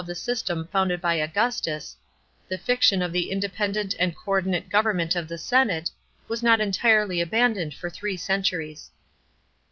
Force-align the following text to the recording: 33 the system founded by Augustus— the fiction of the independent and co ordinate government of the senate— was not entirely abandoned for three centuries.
33 0.01 0.11
the 0.11 0.15
system 0.19 0.67
founded 0.71 0.99
by 0.99 1.13
Augustus— 1.13 1.95
the 2.49 2.57
fiction 2.57 3.03
of 3.03 3.11
the 3.11 3.29
independent 3.29 3.93
and 3.99 4.15
co 4.17 4.31
ordinate 4.31 4.67
government 4.67 5.15
of 5.15 5.27
the 5.27 5.37
senate— 5.37 5.91
was 6.27 6.41
not 6.41 6.59
entirely 6.59 7.21
abandoned 7.21 7.75
for 7.75 7.87
three 7.87 8.17
centuries. 8.17 8.89